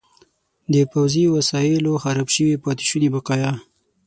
د 0.73 0.75
پوځي 0.91 1.25
وسایلو 1.35 1.99
خراب 2.03 2.27
شوي 2.35 2.55
پاتې 2.63 2.83
شوني 2.89 3.09
بقایا. 3.15 3.51